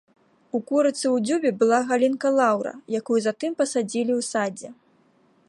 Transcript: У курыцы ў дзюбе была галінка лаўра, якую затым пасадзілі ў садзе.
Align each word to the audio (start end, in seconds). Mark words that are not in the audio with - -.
У 0.59 0.61
курыцы 0.69 1.03
ў 1.15 1.25
дзюбе 1.27 1.51
была 1.59 1.79
галінка 1.91 2.33
лаўра, 2.39 2.73
якую 3.01 3.19
затым 3.27 3.51
пасадзілі 3.61 4.13
ў 4.19 4.31
садзе. 4.31 4.69